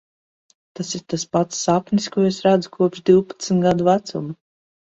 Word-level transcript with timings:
Tas 0.79 0.89
ir 0.99 1.03
tas 1.13 1.25
pats 1.37 1.59
sapnis, 1.67 2.09
ko 2.15 2.25
es 2.31 2.41
redzu 2.47 2.73
kopš 2.79 3.07
divpadsmit 3.11 3.63
gadu 3.69 3.91
vecuma. 3.93 4.39